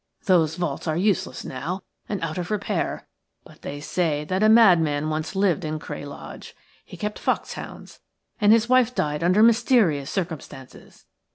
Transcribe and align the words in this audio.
Those 0.25 0.55
vaults 0.55 0.87
are 0.87 0.97
useless 0.97 1.45
now 1.45 1.83
and 2.09 2.19
out 2.23 2.39
of 2.39 2.49
repair, 2.49 3.07
but 3.43 3.61
they 3.61 3.79
say 3.79 4.25
that 4.25 4.41
a 4.41 4.49
madman 4.49 5.11
once 5.11 5.35
lived 5.35 5.63
in 5.63 5.77
Cray 5.77 6.05
Lodge. 6.05 6.55
He 6.83 6.97
kept 6.97 7.19
foxhounds, 7.19 7.99
and 8.39 8.51
his 8.51 8.67
wife 8.67 8.95
died 8.95 9.23
under 9.23 9.43
mysterious 9.43 10.09
circumstances. 10.09 11.05